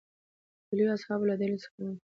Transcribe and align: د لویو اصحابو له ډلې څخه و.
د 0.67 0.69
لویو 0.77 0.95
اصحابو 0.97 1.27
له 1.29 1.35
ډلې 1.39 1.57
څخه 1.63 1.77
و. 1.93 1.93